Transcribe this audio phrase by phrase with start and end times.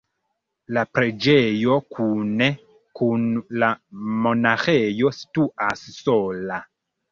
[0.77, 2.47] La preĝejo kune
[3.01, 3.29] kun
[3.65, 3.71] la
[4.25, 6.61] monaĥejo situas sola.